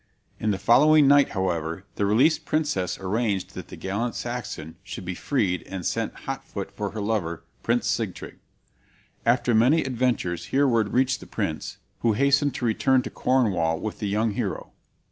[0.39, 5.13] In the following night, however, the released princess arranged that the gallant Saxon should be
[5.13, 8.39] freed and sent hot foot for her lover, Prince Sigtryg.
[9.27, 14.07] After many adventures Hereward reached the prince, who hastened to return to Cornwall with the
[14.09, 14.71] young hero.